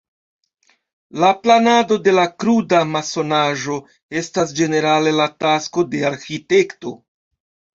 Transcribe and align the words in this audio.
La 1.23 1.27
planado 1.41 1.97
de 2.07 2.13
la 2.15 2.23
kruda 2.43 2.79
masonaĵo 2.95 3.77
estas 4.23 4.55
ĝenerale 4.61 5.15
la 5.19 5.29
tasko 5.45 5.89
de 5.93 6.05
arĥitekto. 6.11 6.97